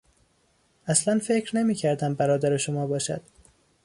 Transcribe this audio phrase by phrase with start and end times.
[0.87, 3.21] اصلا فکر نمیکردم برادر شما باشد!